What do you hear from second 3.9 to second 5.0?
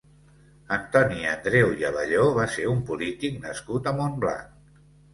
a Montblanc.